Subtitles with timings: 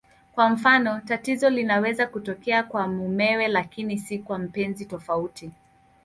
[0.31, 5.51] Kwa mfano, tatizo linaweza kutokea kwa mumewe lakini si kwa mpenzi tofauti.